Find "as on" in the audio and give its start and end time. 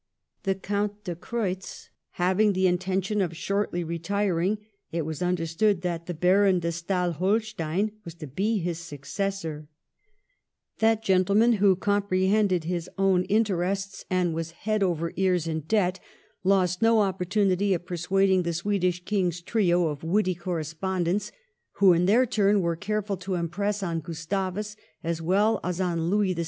25.63-26.09